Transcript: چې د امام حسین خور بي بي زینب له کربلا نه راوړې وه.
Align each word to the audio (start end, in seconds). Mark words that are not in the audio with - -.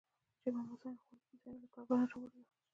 چې 0.41 0.49
د 0.53 0.55
امام 0.59 0.65
حسین 0.71 0.87
خور 1.01 1.19
بي 1.19 1.25
بي 1.29 1.35
زینب 1.41 1.59
له 1.63 1.67
کربلا 1.73 1.93
نه 2.01 2.05
راوړې 2.09 2.37
وه. 2.41 2.49